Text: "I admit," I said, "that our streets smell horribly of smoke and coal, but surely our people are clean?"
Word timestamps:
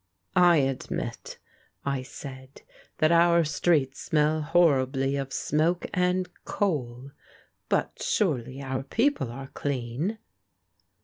"I 0.35 0.57
admit," 0.57 1.37
I 1.85 2.01
said, 2.01 2.63
"that 2.97 3.11
our 3.11 3.43
streets 3.43 3.99
smell 4.01 4.41
horribly 4.41 5.15
of 5.15 5.31
smoke 5.31 5.85
and 5.93 6.27
coal, 6.43 7.11
but 7.69 8.01
surely 8.01 8.63
our 8.63 8.81
people 8.81 9.29
are 9.29 9.49
clean?" 9.49 10.17